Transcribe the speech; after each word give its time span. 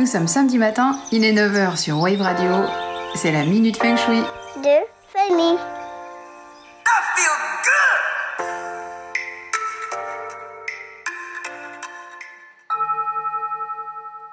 Nous 0.00 0.06
sommes 0.06 0.28
samedi 0.28 0.56
matin, 0.56 0.98
il 1.12 1.24
est 1.24 1.34
9h 1.34 1.76
sur 1.76 2.00
Wave 2.00 2.22
Radio. 2.22 2.50
C'est 3.16 3.32
la 3.32 3.44
Minute 3.44 3.76
Feng 3.76 3.98
Shui. 3.98 4.22
de 4.64 4.78
Fanny. 5.12 5.58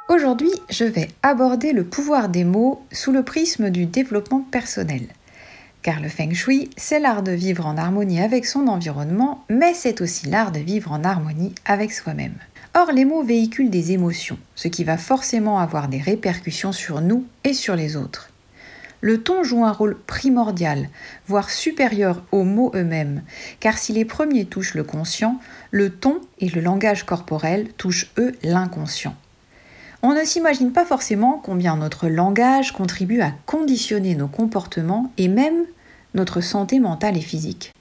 Aujourd'hui, 0.08 0.54
je 0.70 0.86
vais 0.86 1.10
aborder 1.22 1.74
le 1.74 1.84
pouvoir 1.84 2.30
des 2.30 2.46
mots 2.46 2.82
sous 2.94 3.12
le 3.12 3.24
prisme 3.24 3.70
du 3.70 3.86
développement 3.86 4.46
personnel. 4.50 5.02
Car 5.82 6.00
le 6.00 6.08
feng 6.08 6.34
shui, 6.34 6.70
c'est 6.78 7.02
l'art 7.02 7.24
de 7.24 7.34
vivre 7.34 7.66
en 7.66 7.76
harmonie 7.76 8.22
avec 8.22 8.46
son 8.46 8.68
environnement, 8.68 9.44
mais 9.50 9.74
c'est 9.74 10.00
aussi 10.00 10.28
l'art 10.28 10.54
de 10.54 10.60
vivre 10.60 10.94
en 10.94 11.04
harmonie 11.04 11.54
avec 11.66 11.92
soi-même. 11.92 12.38
Or, 12.80 12.92
les 12.92 13.06
mots 13.06 13.24
véhiculent 13.24 13.72
des 13.72 13.92
émotions, 13.94 14.38
ce 14.54 14.68
qui 14.68 14.84
va 14.84 14.98
forcément 14.98 15.58
avoir 15.58 15.88
des 15.88 15.98
répercussions 15.98 16.72
sur 16.72 17.02
nous 17.02 17.26
et 17.44 17.54
sur 17.54 17.76
les 17.76 17.96
autres. 17.96 18.30
Le 19.02 19.24
ton 19.24 19.44
joue 19.44 19.66
un 19.66 19.72
rôle 19.72 19.98
primordial, 19.98 20.88
voire 21.26 21.50
supérieur 21.50 22.22
aux 22.32 22.44
mots 22.44 22.72
eux-mêmes, 22.76 23.24
car 23.60 23.80
si 23.80 23.94
les 23.94 24.06
premiers 24.06 24.46
touchent 24.46 24.76
le 24.76 24.84
conscient, 24.84 25.40
le 25.72 25.90
ton 25.90 26.22
et 26.38 26.50
le 26.50 26.62
langage 26.62 27.04
corporel 27.04 27.68
touchent 27.78 28.12
eux 28.20 28.36
l'inconscient. 28.44 29.16
On 30.04 30.14
ne 30.14 30.24
s'imagine 30.24 30.72
pas 30.72 30.86
forcément 30.86 31.42
combien 31.44 31.78
notre 31.78 32.08
langage 32.08 32.74
contribue 32.74 33.22
à 33.22 33.34
conditionner 33.48 34.14
nos 34.14 34.28
comportements 34.28 35.12
et 35.18 35.30
même 35.30 35.66
notre 36.14 36.42
santé 36.42 36.80
mentale 36.80 37.18
et 37.18 37.22
physique. 37.22 37.74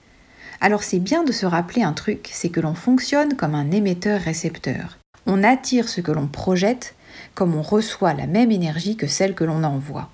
Alors 0.60 0.83
c'est 0.83 0.98
bien 0.98 1.24
de 1.24 1.33
se 1.33 1.46
rappeler 1.46 1.83
un 1.83 1.92
truc, 1.92 2.30
c'est 2.33 2.48
que 2.48 2.60
l'on 2.60 2.74
fonctionne 2.74 3.34
comme 3.37 3.55
un 3.55 3.70
émetteur-récepteur. 3.70 4.98
On 5.27 5.42
attire 5.42 5.88
ce 5.88 6.01
que 6.01 6.12
l'on 6.12 6.27
projette 6.27 6.95
comme 7.34 7.55
on 7.55 7.62
reçoit 7.62 8.14
la 8.14 8.27
même 8.27 8.50
énergie 8.50 8.97
que 8.97 9.06
celle 9.06 9.34
que 9.34 9.45
l'on 9.45 9.64
envoie. 9.64 10.11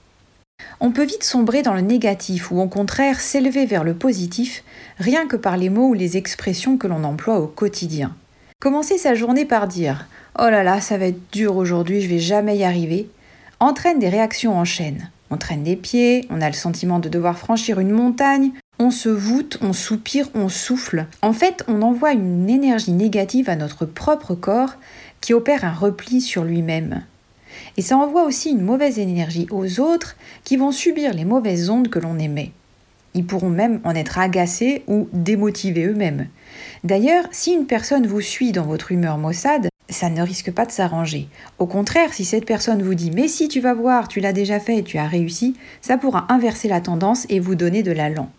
On 0.80 0.92
peut 0.92 1.04
vite 1.04 1.24
sombrer 1.24 1.62
dans 1.62 1.74
le 1.74 1.80
négatif 1.80 2.50
ou 2.50 2.60
au 2.60 2.68
contraire 2.68 3.20
s'élever 3.20 3.66
vers 3.66 3.84
le 3.84 3.94
positif 3.94 4.64
rien 4.98 5.26
que 5.26 5.36
par 5.36 5.56
les 5.56 5.70
mots 5.70 5.88
ou 5.88 5.94
les 5.94 6.16
expressions 6.16 6.78
que 6.78 6.86
l'on 6.86 7.04
emploie 7.04 7.40
au 7.40 7.46
quotidien. 7.46 8.14
Commencer 8.60 8.98
sa 8.98 9.14
journée 9.14 9.44
par 9.44 9.66
dire 9.68 10.06
Oh 10.38 10.48
là 10.48 10.62
là, 10.62 10.80
ça 10.80 10.98
va 10.98 11.06
être 11.06 11.32
dur 11.32 11.56
aujourd'hui, 11.56 12.00
je 12.00 12.08
vais 12.08 12.20
jamais 12.20 12.56
y 12.56 12.64
arriver 12.64 13.08
entraîne 13.62 14.00
des 14.00 14.08
réactions 14.08 14.58
en 14.58 14.64
chaîne. 14.64 15.10
On 15.32 15.38
traîne 15.38 15.62
des 15.62 15.76
pieds, 15.76 16.26
on 16.28 16.42
a 16.42 16.46
le 16.48 16.52
sentiment 16.52 16.98
de 16.98 17.08
devoir 17.08 17.38
franchir 17.38 17.80
une 17.80 17.90
montagne, 17.90 18.50
on 18.78 18.90
se 18.90 19.08
voûte, 19.08 19.58
on 19.62 19.72
soupire, 19.72 20.28
on 20.34 20.50
souffle. 20.50 21.06
En 21.22 21.32
fait, 21.32 21.64
on 21.68 21.80
envoie 21.80 22.12
une 22.12 22.50
énergie 22.50 22.92
négative 22.92 23.48
à 23.48 23.56
notre 23.56 23.86
propre 23.86 24.34
corps 24.34 24.74
qui 25.22 25.32
opère 25.32 25.64
un 25.64 25.72
repli 25.72 26.20
sur 26.20 26.44
lui-même. 26.44 27.04
Et 27.78 27.82
ça 27.82 27.96
envoie 27.96 28.24
aussi 28.24 28.50
une 28.50 28.60
mauvaise 28.60 28.98
énergie 28.98 29.46
aux 29.50 29.80
autres 29.80 30.16
qui 30.44 30.58
vont 30.58 30.70
subir 30.70 31.14
les 31.14 31.24
mauvaises 31.24 31.70
ondes 31.70 31.88
que 31.88 31.98
l'on 31.98 32.18
émet. 32.18 32.52
Ils 33.14 33.24
pourront 33.24 33.48
même 33.48 33.80
en 33.84 33.94
être 33.94 34.18
agacés 34.18 34.82
ou 34.86 35.08
démotivés 35.14 35.86
eux-mêmes. 35.86 36.28
D'ailleurs, 36.84 37.24
si 37.30 37.52
une 37.52 37.66
personne 37.66 38.06
vous 38.06 38.20
suit 38.20 38.52
dans 38.52 38.66
votre 38.66 38.92
humeur 38.92 39.16
maussade, 39.16 39.68
ça 39.88 40.10
ne 40.10 40.22
risque 40.22 40.50
pas 40.50 40.66
de 40.66 40.72
s'arranger. 40.72 41.28
Au 41.58 41.66
contraire, 41.66 42.14
si 42.14 42.24
cette 42.24 42.46
personne 42.46 42.82
vous 42.82 42.94
dit 42.94 43.10
Mais 43.10 43.28
si 43.28 43.48
tu 43.48 43.60
vas 43.60 43.74
voir, 43.74 44.08
tu 44.08 44.20
l'as 44.20 44.32
déjà 44.32 44.60
fait 44.60 44.78
et 44.78 44.82
tu 44.82 44.98
as 44.98 45.06
réussi, 45.06 45.54
ça 45.80 45.98
pourra 45.98 46.26
inverser 46.28 46.68
la 46.68 46.80
tendance 46.80 47.26
et 47.28 47.40
vous 47.40 47.54
donner 47.54 47.82
de 47.82 47.92
l'allant. 47.92 48.30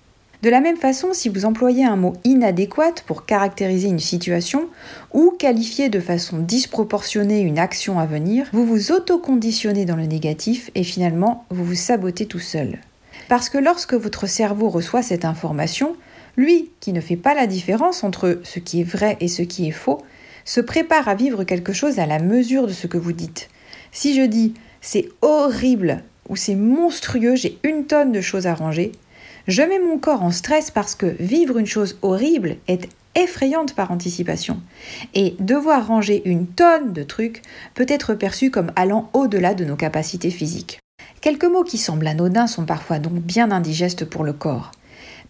De 0.44 0.50
la 0.50 0.60
même 0.60 0.76
façon, 0.76 1.14
si 1.14 1.30
vous 1.30 1.46
employez 1.46 1.86
un 1.86 1.96
mot 1.96 2.16
inadéquat 2.26 2.96
pour 3.06 3.26
caractériser 3.26 3.88
une 3.88 4.00
situation 4.00 4.68
ou 5.14 5.34
qualifier 5.40 5.88
de 5.88 6.02
façon 6.02 6.40
disproportionnée 6.40 7.40
une 7.40 7.58
action 7.58 7.98
à 7.98 8.06
venir, 8.06 8.48
vous 8.52 8.66
vous 8.66 8.92
autoconditionnez 8.92 9.86
dans 9.86 9.96
le 9.96 10.06
négatif 10.06 10.70
et 10.76 10.84
finalement 10.84 11.46
vous 11.50 11.64
vous 11.64 11.76
sabotez 11.76 12.26
tout 12.26 12.40
seul. 12.40 12.80
Parce 13.30 13.48
que 13.48 13.58
lorsque 13.58 13.94
votre 13.94 14.28
cerveau 14.28 14.68
reçoit 14.68 15.02
cette 15.02 15.24
information, 15.24 15.96
lui, 16.36 16.72
qui 16.82 16.92
ne 16.92 17.00
fait 17.00 17.16
pas 17.16 17.36
la 17.36 17.48
différence 17.48 18.04
entre 18.04 18.42
ce 18.44 18.60
qui 18.60 18.82
est 18.82 18.84
vrai 18.84 19.16
et 19.22 19.30
ce 19.30 19.44
qui 19.44 19.70
est 19.70 19.72
faux, 19.72 20.02
se 20.46 20.62
prépare 20.62 21.08
à 21.08 21.16
vivre 21.16 21.44
quelque 21.44 21.74
chose 21.74 22.00
à 22.00 22.06
la 22.06 22.20
mesure 22.20 22.68
de 22.68 22.74
ce 22.74 22.88
que 22.88 22.98
vous 22.98 23.14
dites. 23.14 23.50
Si 23.92 24.16
je 24.16 24.22
dis 24.22 24.54
c'est 24.82 25.10
horrible 25.22 26.04
ou 26.30 26.36
c'est 26.36 26.56
monstrueux, 26.56 27.36
j'ai 27.36 27.58
une 27.64 27.86
tonne 27.86 28.12
de 28.12 28.22
choses 28.22 28.48
à 28.48 28.54
ranger, 28.54 28.92
je 29.48 29.62
mets 29.62 29.80
mon 29.80 29.98
corps 29.98 30.24
en 30.24 30.32
stress 30.32 30.72
parce 30.72 30.96
que 30.96 31.16
vivre 31.20 31.58
une 31.58 31.66
chose 31.66 31.98
horrible 32.02 32.58
est 32.68 32.88
effrayante 33.16 33.76
par 33.76 33.92
anticipation. 33.92 34.62
Et 35.14 35.36
devoir 35.40 35.88
ranger 35.88 36.22
une 36.26 36.48
tonne 36.48 36.94
de 36.94 37.04
trucs 37.04 37.42
peut 37.74 37.86
être 37.88 38.14
perçu 38.14 38.52
comme 38.52 38.72
allant 38.76 39.10
au-delà 39.14 39.54
de 39.54 39.66
nos 39.66 39.76
capacités 39.76 40.32
physiques. 40.32 40.80
Quelques 41.22 41.46
mots 41.46 41.64
qui 41.64 41.78
semblent 41.78 42.08
anodins 42.08 42.48
sont 42.48 42.66
parfois 42.66 43.00
donc 43.00 43.14
bien 43.14 43.52
indigestes 43.52 44.06
pour 44.06 44.24
le 44.24 44.34
corps 44.34 44.72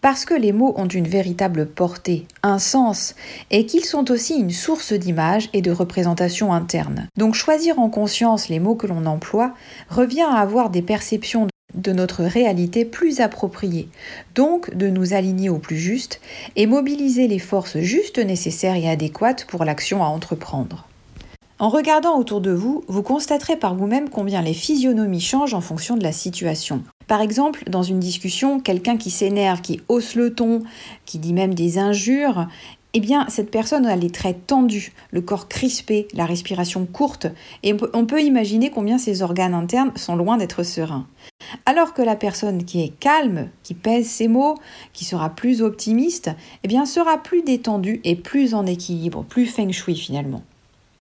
parce 0.03 0.25
que 0.25 0.33
les 0.33 0.51
mots 0.51 0.73
ont 0.75 0.87
une 0.87 1.07
véritable 1.07 1.65
portée, 1.65 2.27
un 2.43 2.59
sens, 2.59 3.15
et 3.51 3.65
qu'ils 3.65 3.85
sont 3.85 4.11
aussi 4.11 4.35
une 4.35 4.51
source 4.51 4.91
d'image 4.91 5.49
et 5.53 5.61
de 5.61 5.71
représentation 5.71 6.51
interne. 6.51 7.07
Donc 7.17 7.35
choisir 7.35 7.79
en 7.79 7.89
conscience 7.89 8.49
les 8.49 8.59
mots 8.59 8.75
que 8.75 8.85
l'on 8.85 9.05
emploie 9.05 9.53
revient 9.89 10.27
à 10.29 10.39
avoir 10.39 10.69
des 10.69 10.81
perceptions 10.81 11.47
de 11.73 11.93
notre 11.93 12.23
réalité 12.23 12.83
plus 12.83 13.21
appropriées, 13.21 13.87
donc 14.35 14.75
de 14.75 14.89
nous 14.89 15.13
aligner 15.13 15.49
au 15.49 15.57
plus 15.57 15.77
juste 15.77 16.19
et 16.57 16.67
mobiliser 16.67 17.29
les 17.29 17.39
forces 17.39 17.77
justes 17.77 18.19
nécessaires 18.19 18.75
et 18.75 18.89
adéquates 18.89 19.45
pour 19.45 19.63
l'action 19.63 20.03
à 20.03 20.07
entreprendre. 20.07 20.85
En 21.59 21.69
regardant 21.69 22.17
autour 22.17 22.41
de 22.41 22.51
vous, 22.51 22.83
vous 22.87 23.03
constaterez 23.03 23.57
par 23.57 23.75
vous-même 23.75 24.09
combien 24.09 24.41
les 24.41 24.53
physionomies 24.53 25.21
changent 25.21 25.53
en 25.53 25.61
fonction 25.61 25.95
de 25.95 26.03
la 26.03 26.11
situation. 26.11 26.83
Par 27.07 27.21
exemple, 27.21 27.63
dans 27.69 27.83
une 27.83 27.99
discussion, 27.99 28.59
quelqu'un 28.59 28.97
qui 28.97 29.11
s'énerve, 29.11 29.61
qui 29.61 29.81
hausse 29.87 30.15
le 30.15 30.33
ton, 30.33 30.63
qui 31.05 31.19
dit 31.19 31.33
même 31.33 31.53
des 31.53 31.77
injures, 31.77 32.47
eh 32.95 32.99
bien, 32.99 33.25
cette 33.27 33.51
personne 33.51 33.85
a 33.85 33.95
les 33.95 34.09
traits 34.09 34.45
tendus, 34.47 34.93
le 35.11 35.21
corps 35.21 35.47
crispé, 35.47 36.07
la 36.13 36.25
respiration 36.25 36.85
courte, 36.85 37.27
et 37.63 37.75
on 37.93 38.05
peut, 38.05 38.21
imaginer 38.21 38.69
combien 38.69 38.97
ses 38.97 39.21
organes 39.21 39.55
internes 39.55 39.91
sont 39.95 40.15
loin 40.15 40.37
d'être 40.37 40.63
sereins. 40.63 41.07
Alors 41.65 41.93
que 41.93 42.03
la 42.03 42.15
personne 42.15 42.65
qui 42.65 42.83
est 42.83 42.93
calme, 42.99 43.49
qui 43.63 43.73
pèse 43.73 44.07
ses 44.07 44.27
mots, 44.27 44.55
qui 44.93 45.05
sera 45.05 45.29
plus 45.29 45.61
optimiste, 45.61 46.31
eh 46.63 46.67
bien, 46.67 46.85
sera 46.85 47.17
plus 47.17 47.41
détendue 47.41 47.99
et 48.03 48.15
plus 48.15 48.53
en 48.53 48.65
équilibre, 48.65 49.23
plus 49.27 49.47
feng 49.47 49.71
shui 49.71 49.95
finalement. 49.95 50.43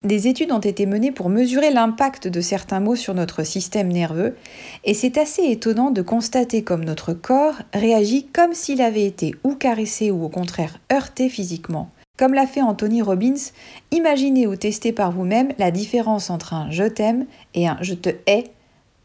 Des 0.02 0.28
études 0.28 0.50
ont 0.50 0.60
été 0.60 0.86
menées 0.86 1.12
pour 1.12 1.28
mesurer 1.28 1.70
l'impact 1.70 2.26
de 2.26 2.40
certains 2.40 2.80
mots 2.80 2.96
sur 2.96 3.12
notre 3.12 3.42
système 3.42 3.88
nerveux, 3.88 4.34
et 4.84 4.94
c'est 4.94 5.18
assez 5.18 5.42
étonnant 5.42 5.90
de 5.90 6.00
constater 6.00 6.64
comme 6.64 6.86
notre 6.86 7.12
corps 7.12 7.56
réagit 7.74 8.26
comme 8.32 8.54
s'il 8.54 8.80
avait 8.80 9.04
été 9.04 9.34
ou 9.44 9.54
caressé 9.54 10.10
ou 10.10 10.24
au 10.24 10.30
contraire 10.30 10.78
heurté 10.90 11.28
physiquement. 11.28 11.90
Comme 12.18 12.32
l'a 12.32 12.46
fait 12.46 12.62
Anthony 12.62 13.02
Robbins, 13.02 13.50
imaginez 13.90 14.46
ou 14.46 14.56
testez 14.56 14.92
par 14.92 15.12
vous-même 15.12 15.52
la 15.58 15.70
différence 15.70 16.30
entre 16.30 16.54
un 16.54 16.70
je 16.70 16.84
t'aime 16.84 17.26
et 17.52 17.68
un 17.68 17.76
je 17.82 17.92
te 17.92 18.08
hais, 18.26 18.44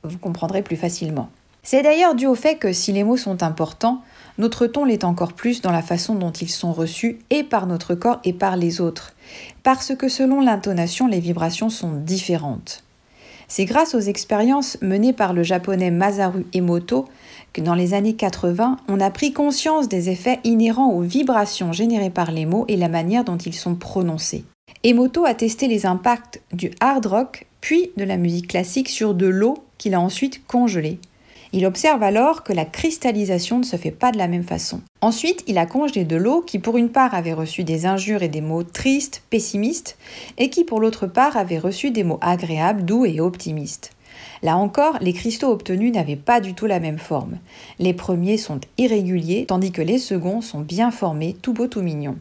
vous 0.03 0.17
comprendrez 0.17 0.62
plus 0.62 0.77
facilement. 0.77 1.29
C'est 1.62 1.81
d'ailleurs 1.81 2.16
dû 2.16 2.25
au 2.25 2.35
fait 2.35 2.56
que 2.56 2.72
si 2.72 2.94
les 2.94 3.03
mots 3.03 3.17
sont 3.17 3.44
importants, 3.44 4.01
notre 4.38 4.68
ton 4.68 4.85
l'est 4.85 5.03
encore 5.03 5.34
plus 5.34 5.62
dans 5.62 5.72
la 5.72 5.81
façon 5.81 6.16
dont 6.16 6.31
ils 6.31 6.50
sont 6.50 6.73
reçus 6.73 7.19
et 7.29 7.44
par 7.44 7.68
notre 7.68 7.96
corps 7.96 8.19
et 8.23 8.34
par 8.34 8.57
les 8.57 8.81
autres, 8.81 9.13
parce 9.63 9.96
que 9.96 10.09
selon 10.09 10.41
l'intonation, 10.41 11.07
les 11.07 11.19
vibrations 11.19 11.69
sont 11.69 11.94
différentes. 11.94 12.84
C'est 13.47 13.66
grâce 13.66 13.94
aux 13.94 14.00
expériences 14.00 14.78
menées 14.81 15.13
par 15.13 15.34
le 15.34 15.44
japonais 15.44 15.91
Masaru 15.91 16.45
Emoto 16.53 17.06
que 17.53 17.62
dans 17.62 17.75
les 17.75 17.94
années 17.94 18.16
80, 18.16 18.78
on 18.88 19.00
a 19.00 19.09
pris 19.12 19.31
conscience 19.31 19.88
des 19.88 20.09
effets 20.09 20.40
inhérents 20.44 20.91
aux 20.91 21.01
vibrations 21.01 21.72
générées 21.72 22.09
par 22.09 22.31
les 22.31 22.45
mots 22.45 22.66
et 22.68 22.75
la 22.75 22.90
manière 22.90 23.24
dont 23.24 23.38
ils 23.38 23.53
sont 23.53 23.75
prononcés. 23.75 24.44
Emoto 24.84 25.25
a 25.25 25.34
testé 25.34 25.68
les 25.68 25.85
impacts 25.85 26.42
du 26.51 26.71
hard 26.80 27.06
rock 27.06 27.45
puis 27.62 27.92
de 27.98 28.04
la 28.04 28.18
musique 28.18 28.50
classique 28.50 28.89
sur 28.89 29.13
de 29.13 29.25
l'eau 29.25 29.63
qu'il 29.77 29.95
a 29.95 30.00
ensuite 30.00 30.45
congelée. 30.45 31.00
Il 31.57 31.66
observe 31.66 32.04
alors 32.04 32.44
que 32.44 32.52
la 32.52 32.66
cristallisation 32.66 33.60
ne 33.60 33.63
se 33.63 33.78
fait 33.78 33.90
pas 33.90 34.12
de 34.12 34.18
la 34.18 34.28
même 34.28 34.44
façon. 34.44 34.81
Ensuite, 35.00 35.42
il 35.48 35.57
a 35.57 35.66
congelé 35.66 36.04
de 36.04 36.18
l'eau 36.18 36.42
qui 36.42 36.60
pour 36.60 36.75
une 36.75 36.90
part 36.90 37.13
avait 37.13 37.31
reçu 37.31 37.63
des 37.63 37.86
injures 37.86 38.24
et 38.24 38.28
des 38.28 38.42
mots 38.42 38.63
tristes, 38.63 39.24
pessimistes, 39.30 39.98
et 40.38 40.50
qui 40.50 40.66
pour 40.66 40.81
l'autre 40.81 41.07
part 41.07 41.38
avait 41.38 41.57
reçu 41.57 41.92
des 41.92 42.04
mots 42.04 42.19
agréables, 42.19 42.84
doux 42.84 43.06
et 43.06 43.22
optimistes. 43.22 43.92
Là 44.44 44.57
encore, 44.57 44.98
les 45.00 45.13
cristaux 45.13 45.50
obtenus 45.50 45.94
n'avaient 45.94 46.18
pas 46.18 46.42
du 46.42 46.56
tout 46.56 46.66
la 46.66 46.81
même 46.81 47.00
forme. 47.00 47.38
Les 47.80 47.94
premiers 47.94 48.38
sont 48.38 48.60
irréguliers, 48.78 49.46
tandis 49.48 49.72
que 49.72 49.81
les 49.81 49.98
seconds 49.98 50.42
sont 50.42 50.60
bien 50.60 50.92
formés, 50.92 51.38
tout 51.42 51.54
beau 51.54 51.68
tout 51.68 51.81
mignon. 51.81 52.18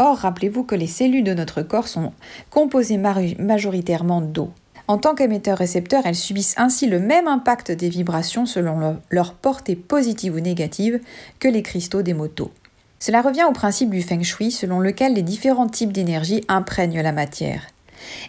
Or, 0.00 0.16
rappelez-vous 0.16 0.64
que 0.64 0.74
les 0.74 0.88
cellules 0.88 1.22
de 1.22 1.34
notre 1.34 1.62
corps 1.62 1.86
sont 1.86 2.12
composées 2.50 2.98
majoritairement 2.98 4.22
d'eau. 4.22 4.50
En 4.88 4.98
tant 4.98 5.14
qu'émetteur-récepteur, 5.14 6.02
elles 6.04 6.16
subissent 6.16 6.54
ainsi 6.56 6.86
le 6.86 6.98
même 6.98 7.28
impact 7.28 7.70
des 7.70 7.88
vibrations 7.88 8.46
selon 8.46 9.00
leur 9.10 9.34
portée 9.34 9.76
positive 9.76 10.34
ou 10.34 10.40
négative 10.40 11.00
que 11.38 11.48
les 11.48 11.62
cristaux 11.62 12.02
des 12.02 12.14
motos. 12.14 12.50
Cela 12.98 13.22
revient 13.22 13.44
au 13.48 13.52
principe 13.52 13.90
du 13.90 14.02
feng 14.02 14.22
shui 14.22 14.50
selon 14.50 14.78
lequel 14.78 15.14
les 15.14 15.22
différents 15.22 15.68
types 15.68 15.92
d'énergie 15.92 16.44
imprègnent 16.48 17.00
la 17.00 17.12
matière. 17.12 17.66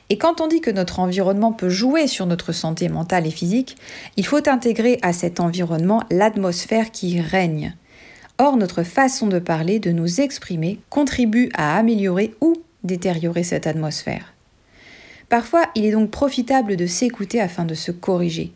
Et 0.09 0.17
quand 0.17 0.41
on 0.41 0.47
dit 0.47 0.61
que 0.61 0.71
notre 0.71 0.99
environnement 0.99 1.51
peut 1.51 1.69
jouer 1.69 2.07
sur 2.07 2.25
notre 2.25 2.51
santé 2.51 2.89
mentale 2.89 3.27
et 3.27 3.31
physique, 3.31 3.75
il 4.17 4.25
faut 4.25 4.47
intégrer 4.47 4.99
à 5.01 5.13
cet 5.13 5.39
environnement 5.39 6.03
l'atmosphère 6.11 6.91
qui 6.91 7.19
règne. 7.21 7.75
Or, 8.39 8.57
notre 8.57 8.83
façon 8.83 9.27
de 9.27 9.39
parler, 9.39 9.79
de 9.79 9.91
nous 9.91 10.21
exprimer, 10.21 10.79
contribue 10.89 11.49
à 11.53 11.77
améliorer 11.77 12.33
ou 12.41 12.55
détériorer 12.83 13.43
cette 13.43 13.67
atmosphère. 13.67 14.33
Parfois, 15.33 15.65
il 15.73 15.83
est 15.83 15.91
donc 15.93 16.11
profitable 16.11 16.75
de 16.75 16.85
s'écouter 16.85 17.41
afin 17.41 17.65
de 17.65 17.73
se 17.73 17.89
corriger. 17.89 18.53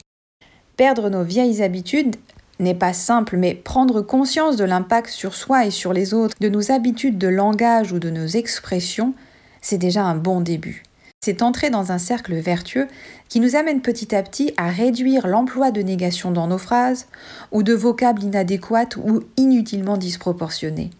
Perdre 0.75 1.09
nos 1.09 1.24
vieilles 1.24 1.63
habitudes 1.63 2.18
n'est 2.59 2.75
pas 2.75 2.94
simple, 2.94 3.35
mais 3.35 3.56
prendre 3.56 4.03
conscience 4.03 4.57
de 4.57 4.63
l'impact 4.63 5.09
sur 5.09 5.33
soi 5.33 5.65
et 5.65 5.71
sur 5.71 5.91
les 5.91 6.13
autres 6.13 6.35
de 6.39 6.50
nos 6.50 6.71
habitudes 6.71 7.18
de 7.18 7.29
langage 7.29 7.94
ou 7.94 7.97
de 7.97 8.12
nos 8.12 8.27
expressions, 8.27 9.15
c'est 9.59 9.79
déjà 9.79 10.03
un 10.03 10.13
bon 10.13 10.39
début. 10.39 10.83
C'est 11.25 11.41
entrer 11.41 11.71
dans 11.71 11.91
un 11.91 11.97
cercle 11.97 12.35
vertueux 12.35 12.85
qui 13.27 13.39
nous 13.39 13.56
amène 13.56 13.81
petit 13.81 14.13
à 14.13 14.21
petit 14.21 14.53
à 14.57 14.69
réduire 14.69 15.25
l'emploi 15.25 15.71
de 15.71 15.81
négation 15.81 16.29
dans 16.29 16.45
nos 16.45 16.59
phrases 16.59 17.07
ou 17.51 17.63
de 17.63 17.74
vocables 17.74 18.21
inadéquats 18.21 19.00
ou 19.03 19.21
inutilement 19.35 19.97
disproportionnés. 19.97 20.91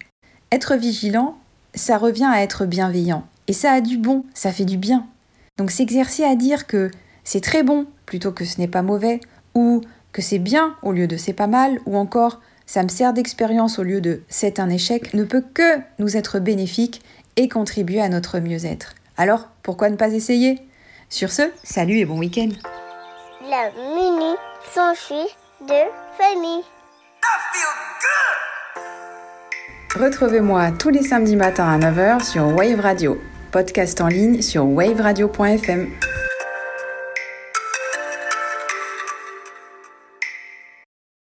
Être 0.50 0.74
vigilant, 0.74 1.38
ça 1.76 1.98
revient 1.98 2.28
à 2.28 2.42
être 2.42 2.66
bienveillant. 2.66 3.24
Et 3.46 3.52
ça 3.52 3.70
a 3.70 3.80
du 3.80 3.96
bon, 3.96 4.24
ça 4.34 4.50
fait 4.50 4.64
du 4.64 4.76
bien. 4.76 5.06
Donc 5.58 5.70
s'exercer 5.70 6.24
à 6.24 6.36
dire 6.36 6.66
que 6.66 6.90
c'est 7.24 7.42
très 7.42 7.62
bon 7.62 7.86
plutôt 8.06 8.32
que 8.32 8.44
ce 8.44 8.58
n'est 8.58 8.68
pas 8.68 8.82
mauvais, 8.82 9.20
ou 9.54 9.82
que 10.12 10.22
c'est 10.22 10.38
bien 10.38 10.76
au 10.82 10.92
lieu 10.92 11.06
de 11.06 11.16
c'est 11.16 11.32
pas 11.34 11.46
mal, 11.46 11.78
ou 11.84 11.96
encore 11.96 12.40
ça 12.64 12.82
me 12.82 12.88
sert 12.88 13.12
d'expérience 13.12 13.78
au 13.78 13.82
lieu 13.82 14.00
de 14.00 14.22
c'est 14.28 14.60
un 14.60 14.70
échec, 14.70 15.14
ne 15.14 15.24
peut 15.24 15.44
que 15.52 15.78
nous 15.98 16.16
être 16.16 16.38
bénéfique 16.38 17.02
et 17.36 17.48
contribuer 17.48 18.00
à 18.00 18.08
notre 18.08 18.38
mieux-être. 18.38 18.94
Alors, 19.16 19.48
pourquoi 19.62 19.90
ne 19.90 19.96
pas 19.96 20.12
essayer? 20.12 20.60
Sur 21.08 21.32
ce, 21.32 21.42
salut 21.64 21.98
et 21.98 22.04
bon 22.04 22.18
week-end 22.18 22.50
La 23.48 23.70
mini 23.94 24.34
s'enfuit 24.74 25.34
de 25.62 25.82
famille. 26.16 26.62
Retrouvez-moi 29.98 30.70
tous 30.72 30.90
les 30.90 31.02
samedis 31.02 31.36
matins 31.36 31.68
à 31.68 31.78
9h 31.78 32.24
sur 32.24 32.46
Wave 32.54 32.80
Radio, 32.80 33.18
podcast 33.50 34.00
en 34.00 34.08
ligne 34.08 34.42
sur 34.42 34.64
waveradio.fm. 34.66 36.07